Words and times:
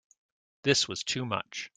This 0.63 0.87
was 0.87 1.03
too 1.03 1.27
much. 1.27 1.69